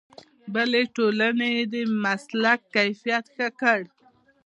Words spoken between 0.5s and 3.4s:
بلې ټولنې د مسلک کیفیت